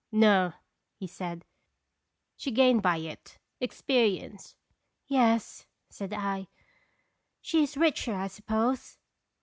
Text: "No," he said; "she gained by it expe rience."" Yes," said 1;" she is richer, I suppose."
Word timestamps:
"No," 0.11 0.53
he 0.95 1.05
said; 1.05 1.45
"she 2.35 2.49
gained 2.49 2.81
by 2.81 2.97
it 2.97 3.37
expe 3.61 4.03
rience."" 4.19 4.55
Yes," 5.07 5.67
said 5.91 6.11
1;" 6.11 6.47
she 7.43 7.61
is 7.61 7.77
richer, 7.77 8.15
I 8.15 8.25
suppose." 8.25 8.97